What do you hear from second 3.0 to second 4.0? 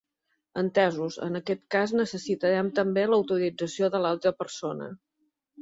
l'autorització